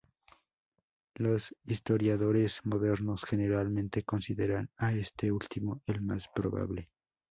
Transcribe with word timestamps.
Los 1.13 1.55
historiadores 1.67 2.61
modernos 2.63 3.23
generalmente 3.23 4.01
consideran 4.01 4.71
a 4.77 4.93
este 4.93 5.31
último 5.31 5.83
el 5.85 6.01
más 6.01 6.27
probable. 6.27 6.89